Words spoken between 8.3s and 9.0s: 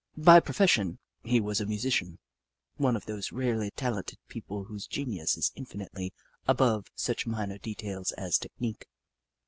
tech nique.